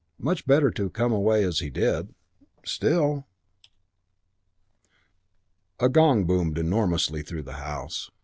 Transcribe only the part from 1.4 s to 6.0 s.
as he did.... Still.... V A